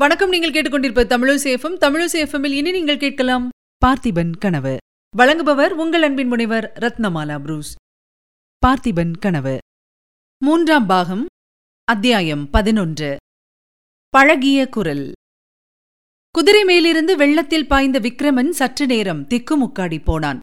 வணக்கம். 0.00 0.28
நீங்கள் 0.28 0.50
கேட்டுக்கொண்டிருப்ப 0.50 1.02
தமிழசேஃபம் 1.12 1.74
தமிழசேஃபமில் 1.80 2.50
இனி 2.50 2.70
நீங்கள் 2.70 2.98
கேட்கலாம் 2.98 3.48
பார்த்திபன் 3.86 4.30
கனவு. 4.38 4.76
வழங்குபவர் 5.18 5.68
உங்கள் 5.68 6.02
அன்பின் 6.02 6.28
முனைவர் 6.28 6.72
ரத்னமாலா 6.80 7.40
புரூஸ். 7.40 7.74
பார்த்திபன் 8.66 9.12
கனவு. 9.18 9.58
மூன்றாம் 10.44 10.86
பாகம் 10.86 11.26
அத்தியாயம் 11.84 12.50
பதினொன்று. 12.50 13.16
பழகிய 14.08 14.68
குரல். 14.68 15.12
குதிரை 16.30 16.64
மேலிருந்து 16.64 17.16
வெள்ளத்தில் 17.16 17.66
பாய்ந்த 17.66 17.98
விக்ரமன் 17.98 18.50
சற்று 18.50 18.86
நேரம் 18.86 19.26
திக்குமுக்காடி 19.28 20.02
போனான். 20.04 20.38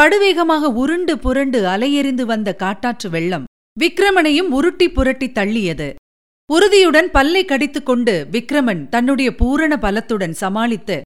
படுவேகமாக 0.00 0.64
உருண்டு 0.74 1.18
புரண்டு 1.18 1.64
அலையெறிந்து 1.64 2.22
வந்த 2.22 2.56
காட்டாற்று 2.58 3.10
வெள்ளம் 3.10 3.44
விக்ரமனையும் 3.80 4.50
உருட்டி 4.50 4.88
புரட்டி 4.90 5.26
தள்ளியது. 5.26 5.94
உறுதியுடன் 6.52 7.10
பல்லை 7.10 7.44
கடித்துக் 7.44 7.86
கொண்டு 7.86 8.28
விக்ரமன் 8.30 8.88
தன்னுடைய 8.88 9.34
பூரண 9.34 9.76
பலத்துடன் 9.76 10.30
சமாளித்து 10.30 11.00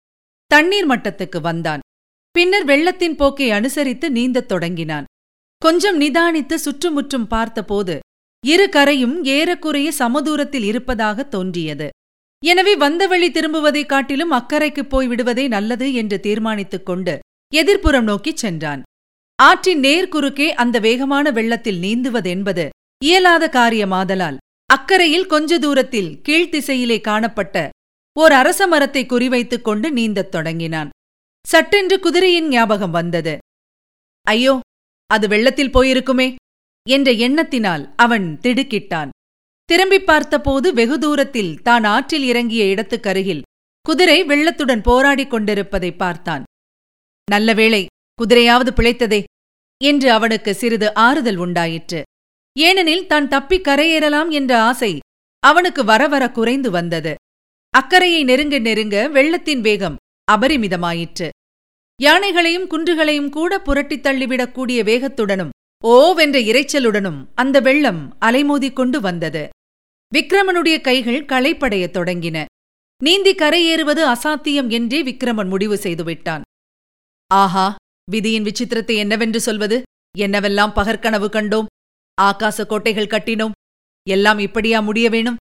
தண்ணீர் 0.46 0.88
மட்டத்துக்கு 0.88 1.40
வந்தான். 1.40 1.80
பின்னர் 2.30 2.64
வெள்ளத்தின் 2.64 3.16
போக்கை 3.16 3.50
அனுசரித்து 3.50 4.10
நீந்தத் 4.10 4.48
தொடங்கினான். 4.48 5.04
கொஞ்சம் 5.58 6.00
நிதானித்து 6.00 6.54
சுற்றுமுற்றும் 6.54 7.26
பார்த்தபோது 7.26 7.98
இரு 8.46 8.68
கரையும் 8.68 9.24
ஏறக்குறைய 9.24 9.92
சமதூரத்தில் 9.92 10.62
இருப்பதாக 10.62 11.24
தோன்றியது. 11.24 11.88
எனவே 12.44 12.76
வந்த 12.76 13.06
வழி 13.06 13.30
திரும்புவதைக் 13.30 13.86
காட்டிலும் 13.86 14.30
அக்கறைக்குப் 14.30 14.90
போய் 14.90 15.06
விடுவதே 15.06 15.48
நல்லது 15.48 15.94
என்று 15.94 16.20
தீர்மானித்துக் 16.20 16.86
கொண்டு 16.86 17.18
எதிர்ப்புறம் 17.54 18.02
நோக்கிச் 18.02 18.36
சென்றான். 18.36 18.82
ஆற்றின் 19.42 19.80
நேர்குறுக்கே 19.80 20.48
அந்த 20.48 20.78
வேகமான 20.78 21.30
வெள்ளத்தில் 21.30 21.82
நீந்துவதென்பது 21.82 22.68
இயலாத 23.04 23.48
காரியமாதலால் 23.52 24.36
அக்கரையில் 24.70 25.26
கொஞ்ச 25.26 25.58
தூரத்தில் 25.58 26.20
கீழ்த்திசையிலே 26.28 27.00
காணப்பட்ட 27.00 27.68
ஓர் 28.18 28.32
அரச 28.32 28.66
மரத்தை 28.66 29.06
குறிவைத்துக் 29.06 29.62
கொண்டு 29.62 29.92
நீந்தத் 29.92 30.30
தொடங்கினான். 30.30 30.88
சட்டென்று 31.48 32.00
குதிரையின் 32.00 32.48
ஞாபகம் 32.48 32.90
வந்தது. 32.90 33.38
ஐயோ 34.26 34.60
அது 35.06 35.28
வெள்ளத்தில் 35.28 35.74
போயிருக்குமே 35.74 36.34
என்ற 36.88 37.12
எண்ணத்தினால் 37.12 37.92
அவன் 37.96 38.38
திடுக்கிட்டான். 38.42 39.08
திரும்பிப் 39.64 40.06
பார்த்தபோது 40.06 40.72
வெகு 40.72 40.98
தூரத்தில் 40.98 41.62
தான் 41.62 41.84
ஆற்றில் 41.84 42.22
இறங்கிய 42.22 42.64
இடத்துக்கருகில் 42.64 43.42
குதிரை 43.82 44.24
வெள்ளத்துடன் 44.24 44.86
போராடிக் 44.90 45.28
கொண்டிருப்பதை 45.28 45.92
பார்த்தான். 45.92 46.42
நல்ல 47.30 47.52
வேளை 47.54 47.86
குதிரையாவது 48.18 48.72
பிழைத்ததே 48.76 49.20
என்று 49.84 50.12
அவனுக்கு 50.12 50.54
சிறிது 50.54 50.94
ஆறுதல் 50.94 51.36
உண்டாயிற்று. 51.36 52.02
ஏனெனில் 52.58 53.06
தான் 53.06 53.28
தப்பிக் 53.28 53.66
கரையேறலாம் 53.66 54.30
என்ற 54.30 54.62
ஆசை 54.62 54.98
அவனுக்கு 55.38 55.84
வர 55.84 56.08
வர 56.08 56.30
குறைந்து 56.30 56.70
வந்தது. 56.70 57.14
அக்கறையை 57.70 58.24
நெருங்க 58.24 58.58
நெருங்க 58.58 59.08
வெள்ளத்தின் 59.08 59.60
வேகம் 59.60 59.96
அபரிமிதமாயிற்று. 60.32 61.28
யானைகளையும் 62.02 62.66
குன்றுகளையும் 62.66 63.30
கூட 63.30 63.58
புரட்டித் 63.58 64.06
தள்ளிவிடக்கூடிய 64.06 64.80
வேகத்துடனும் 64.82 65.48
ஓவென்ற 65.84 66.38
இரைச்சலுடனும் 66.50 67.24
அந்த 67.34 67.60
வெள்ளம் 67.60 68.16
அலைமோதிக் 68.20 68.72
கொண்டு 68.72 69.00
வந்தது. 69.00 69.48
விக்ரமனுடைய 70.14 70.80
கைகள் 70.80 71.24
களைப்படையத் 71.24 71.96
தொடங்கின. 71.96 72.44
நீந்தி 73.02 73.34
கரையேறுவது 73.34 74.02
அசாத்தியம் 74.14 74.70
என்றே 74.70 75.02
விக்ரமன் 75.02 75.48
முடிவு 75.48 75.74
செய்துவிட்டான் 75.74 76.40
ஆஹா 77.26 77.74
விதியின் 78.10 78.42
விசித்திரத்தை 78.42 78.94
என்னவென்று 78.96 79.40
சொல்வது? 79.40 79.82
என்னவெல்லாம் 80.18 80.72
பகற்கனவு 80.76 81.28
கண்டோம்? 81.28 81.66
ஆகாச 82.28 82.66
கோட்டைகள் 82.66 83.12
கட்டினோம். 83.14 83.56
எல்லாம் 84.06 84.38
இப்படியா 84.38 84.80
முடிய 84.80 85.06
வேணும்? 85.10 85.40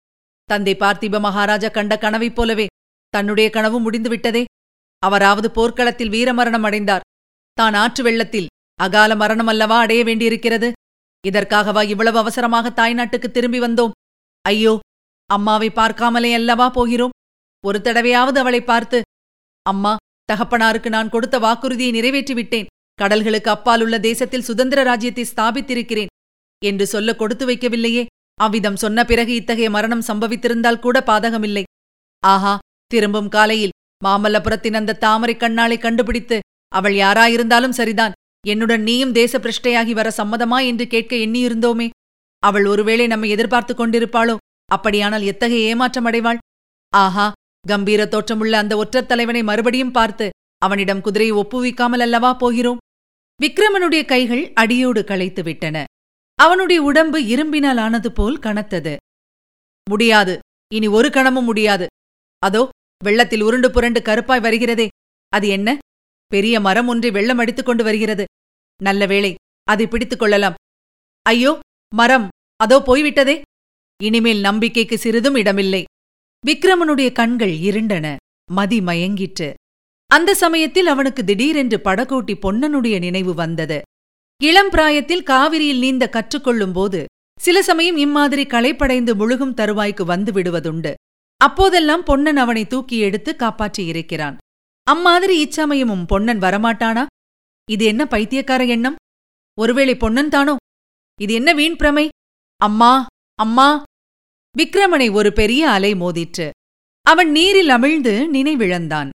தந்தை 0.49 0.73
பார்த்திப 0.79 1.19
மகாராஜா 1.19 1.69
கண்ட 1.69 1.93
கனவைப் 1.97 2.35
போலவே. 2.35 2.67
தன்னுடைய 3.13 3.47
கனவு 3.49 3.77
முடிந்துவிட்டதே 3.79 4.43
அவராவது 5.03 5.47
போர்க்களத்தில் 5.51 6.13
வீரமரணம் 6.15 6.65
அடைந்தார். 6.67 7.05
தான் 7.57 7.73
ஆற்று 7.73 8.01
வெள்ளத்தில் 8.03 8.49
அகால 8.79 9.11
மரணம் 9.15 9.47
அல்லவா 9.47 9.77
அடைய 9.79 10.01
வேண்டியிருக்கிறது? 10.03 10.69
இதற்காகவா 11.23 11.81
இவ்வளவு 11.83 12.17
அவசரமாக 12.17 12.69
தாய்நாட்டுக்கு 12.69 13.29
திரும்பி 13.31 13.59
வந்தோம்? 13.59 13.95
ஐயோ 14.45 14.73
அம்மாவை 15.29 15.69
பார்க்காமலே 15.69 16.31
அல்லவா 16.33 16.67
போகிறோம்? 16.69 17.15
ஒரு 17.63 17.79
தடவையாவது 17.83 18.37
அவளை 18.37 18.61
பார்த்து 18.61 18.99
அம்மா 19.65 19.93
தகப்பனாருக்கு 20.31 20.89
நான் 20.89 21.09
கொடுத்த 21.09 21.35
வாக்குறுதியை 21.39 21.91
நிறைவேற்றிவிட்டேன். 21.91 22.69
கடல்களுக்கு 23.01 23.49
அப்பால் 23.55 23.81
உள்ள 23.81 23.95
தேசத்தில் 23.99 24.47
சுதந்திர 24.49 24.83
ராஜ்யத்தை 24.83 25.25
ஸ்தாபித்திருக்கிறேன். 25.31 26.11
என்று 26.65 26.87
சொல்ல 26.87 27.15
கொடுத்து 27.15 27.45
வைக்கவில்லையே. 27.47 28.05
அவ்விதம் 28.39 28.75
சொன்ன 28.75 29.05
பிறகு 29.05 29.33
இத்தகைய 29.35 29.69
மரணம் 29.69 30.07
சம்பவித்திருந்தால் 30.07 30.79
கூட 30.79 30.97
பாதகமில்லை. 31.05 31.63
ஆஹா 32.23 32.53
திரும்பும் 32.91 33.29
காலையில் 33.29 33.75
மாமல்லபுரத்தின் 34.05 34.73
அந்த 34.73 34.97
தாமரை 35.05 35.35
கண்ணாளை 35.35 35.77
கண்டுபிடித்து 35.77 36.37
அவள் 36.71 36.93
யாராயிருந்தாலும் 36.93 37.77
சரிதான். 37.79 38.15
என்னுடன் 38.47 38.81
நீயும் 38.81 39.11
தேச 39.11 39.39
பிரஷ்டையாகி 39.39 39.93
வர 39.93 40.11
சம்மதமா 40.17 40.59
என்று 40.65 40.87
கேட்க 40.87 41.15
எண்ணியிருந்தோமே. 41.15 41.87
அவள் 42.43 42.65
ஒருவேளை 42.65 43.05
நம்மை 43.07 43.29
எதிர்பார்த்து 43.29 43.73
கொண்டிருப்பாளோ? 43.73 44.35
அப்படியானால் 44.71 45.21
எத்தகைய 45.21 45.69
ஏமாற்றம் 45.69 46.07
அடைவாள்? 46.09 46.41
ஆஹா 46.93 47.27
கம்பீர 47.65 48.01
தோற்றமுள்ள 48.05 48.51
அந்த 48.51 48.73
ஒற்றத் 48.77 49.07
தலைவனை 49.07 49.43
மறுபடியும் 49.43 49.91
பார்த்து 49.91 50.29
அவனிடம் 50.61 51.01
குதிரையை 51.01 51.33
ஒப்புவிக்காமல் 51.35 52.03
அல்லவா 52.05 52.33
போகிறோம்? 52.33 52.81
விக்ரமனுடைய 53.39 54.03
கைகள் 54.05 54.43
அடியோடு 54.53 55.03
களைத்து 55.03 55.43
விட்டன 55.43 55.83
அவனுடைய 56.37 56.81
உடம்பு 56.81 57.19
இரும்பினால் 57.19 57.79
ஆனது 57.79 58.11
போல் 58.11 58.39
கனத்தது. 58.39 58.95
முடியாது. 59.89 60.39
இனி 60.73 60.87
ஒரு 60.87 61.09
கணமும் 61.09 61.45
முடியாது. 61.45 61.87
அதோ 62.39 62.69
வெள்ளத்தில் 63.03 63.41
உருண்டு 63.41 63.71
புரண்டு 63.71 63.99
கருப்பாய் 63.99 64.41
வருகிறதே. 64.41 64.87
அது 65.29 65.47
என்ன? 65.47 65.77
பெரிய 66.27 66.59
மரம் 66.59 66.87
ஒன்றை 66.87 67.11
வெள்ளம் 67.11 67.37
அடித்துக் 67.37 67.65
கொண்டு 67.65 67.83
வருகிறது. 67.83 68.25
நல்ல 68.83 69.05
வேளை 69.05 69.35
அதை 69.63 69.87
பிடித்துக் 69.87 70.19
கொள்ளலாம். 70.19 70.53
ஐயோ 71.21 71.59
மரம் 71.95 72.27
அதோ 72.55 72.81
போய்விட்டதே. 72.81 73.41
இனிமேல் 74.03 74.39
நம்பிக்கைக்கு 74.39 74.97
சிறிதும் 74.97 75.35
இடமில்லை. 75.35 75.83
விக்ரமனுடைய 76.47 77.11
கண்கள் 77.11 77.51
இருண்டன. 77.51 78.15
மதி 78.51 78.79
மயங்கிற்று. 78.79 79.53
அந்த 80.07 80.33
சமயத்தில் 80.33 80.87
அவனுக்கு 80.87 81.23
திடீரென்று 81.23 81.77
படகோட்டி 81.77 82.33
பொன்னனுடைய 82.41 82.99
நினைவு 82.99 83.33
வந்தது. 83.33 83.81
இளம் 84.41 84.69
பிராயத்தில் 84.69 85.23
காவிரியில் 85.23 85.79
நீந்த 85.79 86.09
கற்றுக்கொள்ளும் 86.09 86.71
போது 86.71 87.05
சில 87.39 87.61
சமயம் 87.61 87.97
இம்மாதிரி 87.97 88.43
களைப்படைந்து 88.45 89.11
முழுகும் 89.15 89.53
தருவாய்க்கு 89.53 90.03
வந்து 90.05 90.31
விடுவதுண்டு. 90.31 90.91
அப்போதெல்லாம் 91.41 92.03
பொன்னன் 92.03 92.37
அவனை 92.37 92.67
தூக்கி 92.67 92.97
எடுத்து 92.97 93.35
காப்பாற்றியிருக்கிறான் 93.39 94.37
அம்மாதிரி 94.87 95.35
இச்சமயமும் 95.43 96.05
பொன்னன் 96.05 96.39
வரமாட்டானா? 96.39 97.03
இது 97.67 97.85
என்ன 97.85 98.05
பைத்தியக்கார 98.05 98.65
எண்ணம்? 98.65 98.95
ஒருவேளை 99.57 99.95
பொன்னன் 99.97 100.29
தானோ? 100.29 100.55
இது 101.19 101.33
என்ன 101.33 101.53
வீண் 101.53 101.75
பிரமை? 101.75 102.07
அம்மா 102.61 102.93
அம்மா! 103.39 103.83
விக்ரமனை 104.55 105.11
ஒரு 105.11 105.33
பெரிய 105.33 105.69
அலை 105.69 105.93
மோதிற்று. 105.93 106.49
அவன் 107.05 107.31
நீரில் 107.31 107.69
அமிழ்ந்து 107.69 108.13
நினைவிழந்தான். 108.31 109.09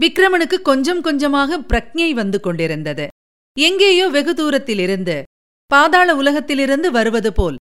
விக்ரமனுக்கு 0.00 0.58
கொஞ்சம் 0.62 1.00
கொஞ்சமாக 1.00 1.58
பிரக்ஞை 1.60 2.10
வந்து 2.12 2.40
கொண்டிருந்தது. 2.40 3.06
எங்கேயோ 3.58 4.08
வெகு 4.08 4.34
தூரத்திலிருந்து 4.34 5.22
பாதாள 5.66 6.14
உலகத்திலிருந்து 6.14 6.90
வருவது 6.90 7.32
போல். 7.32 7.56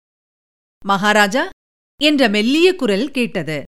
மகாராஜா 0.85 1.49
என்ற 2.03 2.29
மெல்லிய 2.29 2.75
குரல் 2.75 3.11
கேட்டது. 3.11 3.63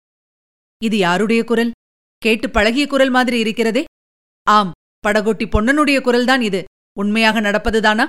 இது 0.83 0.97
யாருடைய 0.97 1.43
குரல்? 1.43 1.71
கேட்டு 2.17 2.49
பழகிய 2.49 2.87
குரல் 2.87 3.09
மாதிரி 3.09 3.39
இருக்கிறதே. 3.39 3.83
ஆம் 4.43 4.71
படகோட்டி 5.07 5.45
பொன்னனுடைய 5.45 6.01
குரல்தான் 6.01 6.41
இது. 6.41 6.63
உண்மையாக 6.99 7.41
நடப்பதுதானா? 7.41 8.07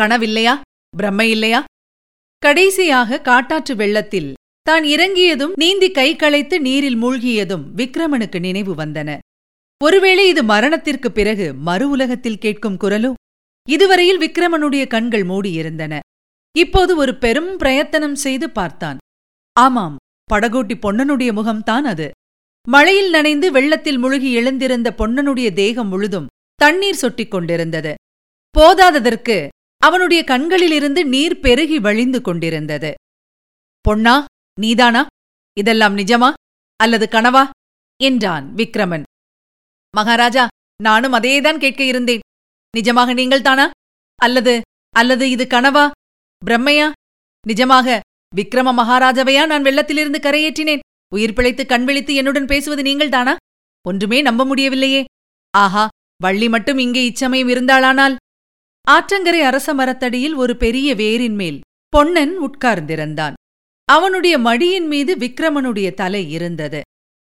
கனவில்லையா? 0.00 0.60
பிரம்மை 0.96 1.22
இல்லையா 1.22 1.64
கடைசியாக 2.38 3.20
காட்டாற்று 3.20 3.76
வெள்ளத்தில் 3.76 4.34
தான் 4.62 4.84
இறங்கியதும் 4.84 5.52
நீந்தி 5.56 5.90
கை 5.90 6.16
களைத்து 6.16 6.60
நீரில் 6.60 7.02
மூழ்கியதும் 7.02 7.64
விக்ரமனுக்கு 7.76 8.40
நினைவு 8.40 8.74
வந்தன. 8.74 9.18
ஒருவேளை 9.84 10.28
இது 10.28 10.42
மரணத்திற்குப் 10.42 11.14
பிறகு 11.14 11.54
மறு 11.54 11.90
உலகத்தில் 11.90 12.38
கேட்கும் 12.38 12.76
குரலோ? 12.80 13.12
இதுவரையில் 13.68 14.18
விக்ரமனுடைய 14.18 14.86
கண்கள் 14.86 15.22
மூடியிருந்தன. 15.22 15.98
இப்போது 16.58 16.96
ஒரு 16.96 17.18
பெரும் 17.18 17.56
பிரயத்தனம் 17.56 18.14
செய்து 18.14 18.50
பார்த்தான். 18.50 18.98
ஆமாம் 19.52 19.96
படகோட்டி 20.32 20.74
பொன்னனுடைய 20.74 21.32
முகம்தான் 21.32 21.84
அது. 21.84 22.10
மழையில் 22.68 23.10
நனைந்து 23.10 23.52
வெள்ளத்தில் 23.52 23.98
முழுகி 23.98 24.32
எழுந்திருந்த 24.32 24.94
பொன்னனுடைய 24.98 25.52
தேகம் 25.52 25.88
முழுதும் 25.88 26.26
தண்ணீர் 26.54 26.98
சொட்டிக் 27.02 27.30
கொண்டிருந்தது. 27.30 27.94
போதாததற்கு 28.58 29.48
அவனுடைய 29.76 30.24
கண்களிலிருந்து 30.24 31.04
நீர் 31.04 31.40
பெருகி 31.40 31.78
வழிந்து 31.78 32.20
கொண்டிருந்தது. 32.20 32.94
பொன்னா 33.80 34.24
நீதானா? 34.60 35.06
இதெல்லாம் 35.58 35.96
நிஜமா? 35.96 36.32
அல்லது 36.76 37.08
கனவா? 37.10 37.48
என்றான் 38.02 38.54
விக்ரமன். 38.54 39.02
மகாராஜா 39.96 40.46
நானும் 40.82 41.12
அதேதான் 41.12 41.58
கேட்க 41.58 41.84
இருந்தேன். 41.84 42.20
நிஜமாக 42.76 43.12
நீங்கள்தானா 43.20 43.70
அல்லது 44.14 44.60
அல்லது 44.94 45.30
இது 45.30 45.44
கனவா? 45.44 45.90
பிரம்மையா? 46.46 46.86
நிஜமாக 47.46 47.98
விக்ரம 48.36 48.70
மகாராஜாவையா 48.78 49.46
நான் 49.46 49.62
வெள்ளத்திலிருந்து 49.62 50.18
கரையேற்றினேன்? 50.26 50.78
உயிர் 51.14 51.32
பிழைத்து 51.32 51.66
கண் 51.66 51.84
விழித்து 51.84 52.14
என்னுடன் 52.14 52.44
பேசுவது 52.44 52.82
நீங்கள்தானா 52.82 53.34
ஒன்றுமே 53.88 54.22
நம்ப 54.22 54.44
முடியவில்லையே. 54.44 55.04
ஆஹா 55.56 55.88
வள்ளி 56.22 56.48
மட்டும் 56.48 56.78
இங்கே 56.78 57.04
இச்சமயம் 57.04 57.48
இருந்தாளானால்? 57.48 58.16
ஆற்றங்கரை 58.90 59.40
அரச 59.40 59.74
மரத்தடியில் 59.74 60.34
ஒரு 60.34 60.56
பெரிய 60.56 60.94
வேரின் 60.94 61.34
மேல் 61.34 61.60
பொன்னன் 61.88 62.34
உட்கார்ந்திருந்தான். 62.40 63.32
அவனுடைய 63.84 64.38
மடியின் 64.38 64.86
மீது 64.86 65.14
விக்ரமனுடைய 65.16 65.94
தலை 65.94 66.30
இருந்தது. 66.30 66.80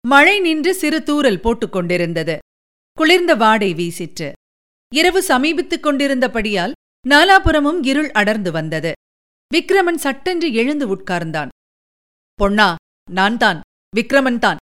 மழை 0.08 0.40
நின்று 0.40 0.74
சிறு 0.74 1.02
தூரல் 1.02 1.40
போட்டுக் 1.40 1.72
கொண்டிருந்தது 1.72 2.38
குளிர்ந்த 2.92 3.34
வாடை 3.34 3.74
வீசிற்று. 3.74 4.32
இரவு 4.94 5.24
சமீபித்துக் 5.28 5.80
கொண்டிருந்தபடியால் 5.80 6.72
நாலாபுரமும் 7.08 7.86
இருள் 7.86 8.10
அடர்ந்து 8.10 8.52
வந்தது. 8.52 8.92
விக்ரமன் 9.54 9.94
சட்டென்று 9.94 10.52
எழுந்து 10.52 10.96
உட்கார்ந்தான். 10.96 11.48
பொன்னா 12.34 12.74
நான் 13.10 13.36
தான் 13.36 13.60
விக்ரமன் 13.96 14.38
தான். 14.38 14.56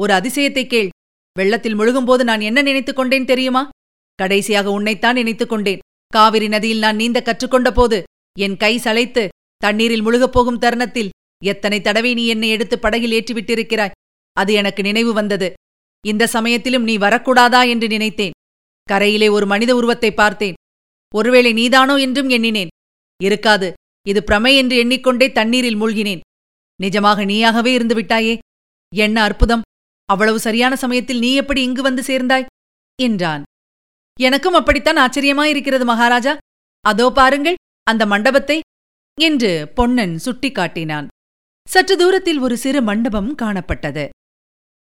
ஒரு 0.00 0.14
அதிசயத்தைக் 0.14 0.66
கேள். 0.66 0.88
வெள்ளத்தில் 1.38 1.78
முழுகும்போது 1.78 2.22
நான் 2.22 2.40
என்ன 2.40 2.62
நினைத்துக் 2.62 2.96
கொண்டேன் 2.96 3.24
தெரியுமா? 3.24 3.68
கடைசியாக 4.14 4.70
உன்னைத்தான் 4.70 5.14
நினைத்துக் 5.14 5.48
கொண்டேன். 5.48 5.78
காவிரி 6.06 6.48
நதியில் 6.48 6.78
நான் 6.78 6.96
நீந்த 6.96 7.22
கற்றுக்கொண்ட 7.22 7.72
போது 7.72 8.02
என் 8.38 8.56
கை 8.56 8.78
சளைத்து 8.78 9.28
தண்ணீரில் 9.56 10.02
முழுகப் 10.02 10.32
போகும் 10.32 10.58
தருணத்தில் 10.58 11.10
எத்தனை 11.44 11.80
தடவை 11.80 12.14
நீ 12.14 12.26
என்னை 12.26 12.48
எடுத்து 12.48 12.78
படகில் 12.78 13.22
ஏற்றிவிட்டிருக்கிறாய்? 13.22 13.90
அது 14.32 14.52
எனக்கு 14.52 14.82
நினைவு 14.82 15.12
வந்தது. 15.12 15.52
இந்த 16.06 16.26
சமயத்திலும் 16.26 16.82
நீ 16.82 16.98
வரக்கூடாதா 16.98 17.68
என்று 17.68 17.88
நினைத்தேன். 17.88 18.32
கரையிலே 18.90 19.28
ஒரு 19.30 19.46
மனித 19.46 19.74
உருவத்தை 19.74 20.10
பார்த்தேன். 20.14 20.58
ஒருவேளை 21.14 21.52
நீதானோ 21.52 21.96
என்றும் 21.96 22.28
எண்ணினேன். 22.28 22.72
இருக்காது 23.20 23.72
இது 24.06 24.20
பிரமை 24.24 24.56
என்று 24.56 24.76
எண்ணிக்கொண்டே 24.76 25.32
தண்ணீரில் 25.32 25.80
மூழ்கினேன். 25.82 26.24
நிஜமாக 26.80 27.24
நீயாகவே 27.24 27.66
இருந்து 27.66 27.94
விட்டாயே. 27.94 28.38
என்ன 28.92 29.16
அற்புதம். 29.22 29.62
அவ்வளவு 30.08 30.38
சரியான 30.40 30.76
சமயத்தில் 30.76 31.18
நீ 31.18 31.34
எப்படி 31.34 31.62
இங்கு 31.62 31.82
வந்து 31.82 32.02
சேர்ந்தாய்? 32.02 32.48
என்றான். 33.02 33.42
எனக்கும் 34.20 34.54
அப்படித்தான் 34.54 34.96
ஆச்சரியமாயிருக்கிறது 34.96 35.84
மகாராஜா. 35.84 36.36
அதோ 36.84 37.10
பாருங்கள் 37.10 37.60
அந்த 37.82 38.06
மண்டபத்தை 38.06 38.60
என்று 39.20 39.72
பொன்னன் 39.74 40.14
சுட்டிக்காட்டினான். 40.24 41.06
சற்று 41.68 41.96
தூரத்தில் 41.96 42.38
ஒரு 42.38 42.56
சிறு 42.56 42.82
மண்டபம் 42.82 43.34
காணப்பட்டது. 43.42 44.08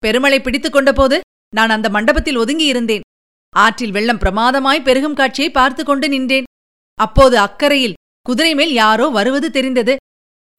பெருமளை 0.03 0.39
பிடித்துக் 0.43 0.73
கொண்டபோது 0.73 1.21
நான் 1.53 1.71
அந்த 1.71 1.89
மண்டபத்தில் 1.89 2.39
ஒதுங்கியிருந்தேன். 2.39 3.05
ஆற்றில் 3.55 3.95
வெள்ளம் 3.97 4.21
பிரமாதமாய் 4.23 4.87
பெருகும் 4.87 5.19
காட்சியை 5.21 5.51
பார்த்து 5.51 5.83
கொண்டு 5.85 6.07
நின்றேன். 6.15 6.49
அப்போது 6.99 7.37
அக்கறையில் 7.47 7.99
குதிரை 8.27 8.53
மேல் 8.59 8.73
யாரோ 8.83 9.07
வருவது 9.17 9.49
தெரிந்தது. 9.57 9.95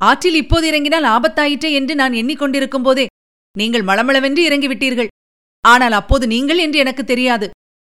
ஆற்றில் 0.01 0.37
இப்போது 0.41 0.65
இறங்கினால் 0.69 1.07
ஆபத்தாயிற்றே 1.15 1.69
என்று 1.79 1.93
நான் 2.01 2.15
எண்ணிக்கொண்டிருக்கும் 2.21 2.85
போதே 2.87 3.05
நீங்கள் 3.55 3.85
மளமளவென்று 3.89 4.41
இறங்கிவிட்டீர்கள். 4.47 5.09
ஆனால் 5.63 5.95
அப்போது 5.99 6.25
நீங்கள் 6.33 6.59
என்று 6.63 6.77
எனக்கு 6.83 7.03
தெரியாது. 7.11 7.47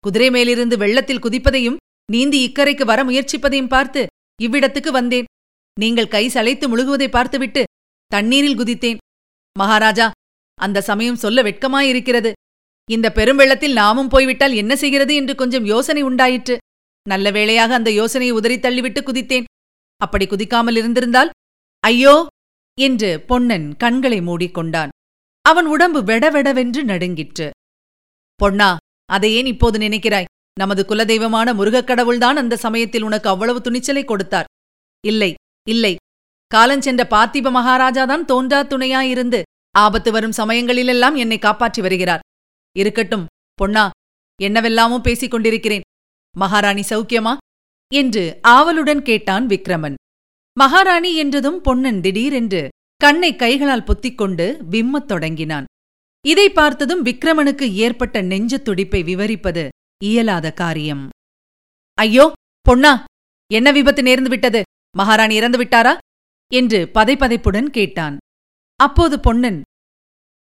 குதிரை 0.03 0.27
மேலிருந்து 0.35 0.75
வெள்ளத்தில் 0.83 1.23
குதிப்பதையும் 1.25 1.79
நீந்தி 2.09 2.39
இக்கரைக்கு 2.47 2.85
வர 2.89 2.99
முயற்சிப்பதையும் 3.03 3.71
பார்த்து 3.75 4.01
இவ்விடத்துக்கு 4.39 4.91
வந்தேன். 4.97 5.29
நீங்கள் 5.77 6.13
கை 6.15 6.25
சளைத்து 6.35 6.65
முழுகுவதை 6.71 7.07
பார்த்துவிட்டு 7.15 7.61
தண்ணீரில் 8.11 8.59
குதித்தேன். 8.59 8.99
மகாராஜா 9.55 10.07
அந்த 10.59 10.83
சமயம் 10.89 11.21
சொல்ல 11.23 11.41
வெட்கமாயிருக்கிறது. 11.47 12.31
இந்த 12.89 13.07
பெருவெள்ளத்தில் 13.09 13.73
நாமும் 13.73 14.07
போய்விட்டால் 14.07 14.53
என்ன 14.53 14.75
செய்கிறது 14.75 15.15
என்று 15.15 15.35
கொஞ்சம் 15.35 15.65
யோசனை 15.65 16.01
உண்டாயிற்று. 16.01 16.57
நல்ல 17.05 17.31
வேளையாக 17.31 17.73
அந்த 17.73 17.91
யோசனையை 17.91 18.35
உதறி 18.35 18.57
தள்ளிவிட்டு 18.57 19.01
குதித்தேன். 19.01 19.47
அப்படி 20.01 20.25
குதிக்காமல் 20.25 20.75
இருந்திருந்தால் 20.75 21.29
ஐயோ! 21.83 22.27
என்று 22.77 23.09
பொன்னன் 23.19 23.67
கண்களை 23.77 24.19
மூடிக்கொண்டான். 24.21 24.89
அவன் 25.45 25.65
உடம்பு 25.65 25.99
வெடவெடவென்று 26.03 26.83
நடுங்கிற்று. 26.83 27.47
பொன்னா 28.39 28.77
அதை 29.09 29.29
ஏன் 29.33 29.45
இப்போது 29.45 29.77
நினைக்கிறாய்? 29.79 30.29
நமது 30.59 30.81
குலதெய்வமான 30.83 31.53
முருகக் 31.53 31.87
கடவுள்தான் 31.87 32.35
அந்த 32.35 32.55
சமயத்தில் 32.55 33.03
உனக்கு 33.03 33.29
அவ்வளவு 33.29 33.61
துணிச்சலை 33.61 34.03
கொடுத்தார். 34.05 34.49
இல்லை 35.03 35.31
இல்லை. 35.67 35.93
காலஞ்சென்ற 36.55 37.03
பார்த்திப 37.09 37.51
மகாராஜாதான் 37.51 38.25
தோன்றா 38.25 38.63
துணையாயிருந்து 38.63 39.41
ஆபத்து 39.75 40.11
வரும் 40.11 40.37
சமயங்களிலெல்லாம் 40.37 41.15
என்னை 41.15 41.39
காப்பாற்றி 41.39 41.81
வருகிறார். 41.81 42.24
இருக்கட்டும் 42.77 43.25
பொன்னா 43.53 43.89
என்னவெல்லாமோ 44.41 45.01
பேசிக் 45.01 45.31
கொண்டிருக்கிறேன். 45.31 45.85
மகாராணி 46.35 46.81
சௌக்கியமா? 46.81 47.37
என்று 47.93 48.39
ஆவலுடன் 48.41 49.01
கேட்டான் 49.01 49.47
விக்ரமன். 49.47 49.93
மகாராணி 50.53 51.15
என்றதும் 51.15 51.61
பொன்னன் 51.61 52.01
திடீரென்று 52.01 52.69
கண்ணை 52.97 53.35
கைகளால் 53.35 53.83
பொத்திக்கொண்டு 53.83 54.45
விம்மத் 54.69 55.07
தொடங்கினான். 55.07 55.65
இதை 56.25 56.49
பார்த்ததும் 56.49 57.05
விக்ரமனுக்கு 57.05 57.71
ஏற்பட்ட 57.73 58.21
நெஞ்சத் 58.21 58.65
துடிப்பை 58.65 59.03
விவரிப்பது 59.03 59.69
இயலாத 60.03 60.51
காரியம். 60.51 61.09
ஐயோ 61.93 62.31
பொன்னா 62.61 63.03
என்ன 63.51 63.71
விபத்து 63.71 64.01
நேர்ந்து 64.01 64.29
விட்டது? 64.29 64.63
மகாராணி 64.97 65.35
இறந்து 65.35 65.57
விட்டாரா? 65.63 65.97
என்று 66.51 66.89
பதைப்பதைப்புடன் 66.93 67.69
கேட்டான். 67.69 68.17
அப்போது 68.75 69.19
பொன்னன் 69.19 69.61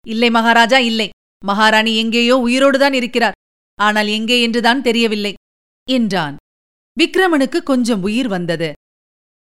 இல்லை 0.07 0.29
மகாராஜா 0.29 0.77
இல்லை. 0.77 1.09
மகாராணி 1.43 1.91
எங்கேயோ 1.97 2.35
உயிரோடுதான் 2.47 2.93
இருக்கிறார். 2.93 3.37
ஆனால் 3.79 4.07
எங்கே 4.07 4.41
என்றுதான் 4.41 4.81
தெரியவில்லை 4.81 5.33
என்றான். 5.87 6.35
விக்ரமனுக்கு 6.97 7.59
கொஞ்சம் 7.63 8.03
உயிர் 8.03 8.27
வந்தது. 8.27 8.69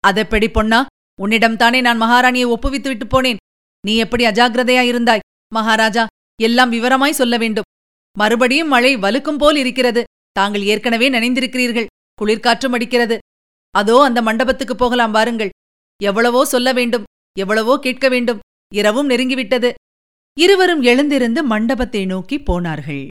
அதெப்படி 0.05 0.49
பொன்னா 0.49 0.81
உன்னிடம்தானே 1.23 1.81
நான் 1.81 2.03
மகாராணியை 2.03 2.47
ஒப்புவித்து 2.55 2.89
விட்டு 2.89 3.07
போனேன். 3.07 3.41
நீ 3.87 3.97
எப்படி 3.97 4.25
அஜாகிரதையாயிருந்தாய் 4.27 5.27
மகாராஜா 5.55 6.07
எல்லாம் 6.41 6.71
விவரமாய் 6.71 7.19
சொல்ல 7.21 7.35
வேண்டும். 7.39 7.69
மறுபடியும் 8.17 8.69
மழை 8.69 8.97
வலுக்கும் 8.97 9.37
போல் 9.37 9.57
இருக்கிறது. 9.57 10.03
தாங்கள் 10.33 10.63
ஏற்கனவே 10.63 11.07
நனைந்திருக்கிறீர்கள். 11.11 11.91
குளிர்காற்றும் 12.19 12.75
அடிக்கிறது. 12.77 13.19
அதோ 13.71 14.03
அந்த 14.03 14.23
மண்டபத்துக்கு 14.23 14.75
போகலாம் 14.77 15.11
வாருங்கள். 15.11 15.53
எவ்வளவோ 16.01 16.45
சொல்ல 16.45 16.73
வேண்டும். 16.73 17.05
எவ்வளவோ 17.39 17.79
கேட்க 17.79 18.09
வேண்டும். 18.09 18.43
இரவும் 18.73 19.11
நெருங்கிவிட்டது. 19.11 19.71
இருவரும் 20.41 20.83
எழுந்திருந்து 20.83 21.41
மண்டபத்தை 21.45 22.07
நோக்கி 22.07 22.37
போனார்கள். 22.39 23.07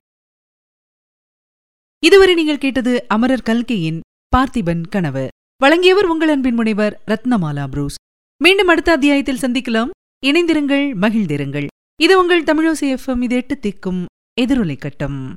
இதுவரை 2.03 2.33
நீங்கள் 2.33 2.57
கேட்டது 2.57 3.05
அமரர் 3.07 3.47
கல்கையின் 3.49 3.99
பார்த்திபன் 4.37 4.83
கனவு. 4.89 5.27
வழங்கியவர் 5.57 6.05
உங்கள் 6.05 6.29
அன்பின் 6.29 6.53
முனைவர் 6.53 7.01
ரத்னமாலா 7.07 7.65
புரூஸ். 7.69 7.95
மீண்டும் 8.43 8.67
அடுத்த 8.67 8.91
அத்தியாயத்தில் 8.91 9.41
சந்திக்கலாம். 9.41 9.89
இணைந்திருங்கள் 10.25 10.85
மகிழ்ந்திருங்கள். 11.03 11.67
இது 12.01 12.19
உங்கள் 12.19 12.43
தமிழோசி 12.43 12.85
எஃப்எம் 12.95 13.21
இது 13.21 13.35
எட்டு 13.35 13.55
திக்கும் 13.55 14.01
எதிரொலை 14.41 14.77
கட்டம். 14.77 15.35